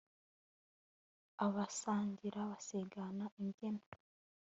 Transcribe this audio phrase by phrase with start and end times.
[1.45, 3.83] abasangira basigana imbyiro